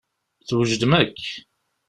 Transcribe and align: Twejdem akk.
Twejdem 0.47 0.91
akk. 1.01 1.23